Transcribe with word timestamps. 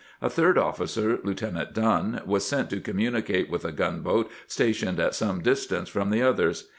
A 0.19 0.31
third 0.31 0.57
officer. 0.57 1.19
Lieutenant 1.23 1.75
Dunn, 1.75 2.23
was 2.25 2.43
sent 2.43 2.71
to 2.71 2.79
communicate 2.81 3.51
with 3.51 3.63
a 3.63 3.71
gunboat 3.71 4.31
stationed 4.47 4.99
at 4.99 5.13
some 5.13 5.43
dis 5.43 5.67
tance 5.67 5.89
from 5.89 6.09
the 6.09 6.23
others. 6.23 6.69